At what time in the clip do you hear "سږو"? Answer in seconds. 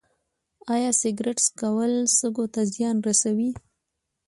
2.17-2.45